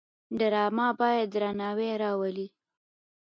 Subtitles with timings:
[0.39, 2.47] ډرامه باید درناوی راولي